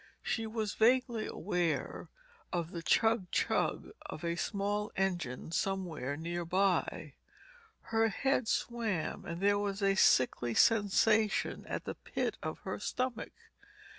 [0.23, 2.09] She was vaguely aware
[2.51, 7.13] of the chug chug of a small engine somewhere near by.
[7.81, 13.33] Her head swam and there was a sickly sensation at the pit of her stomach.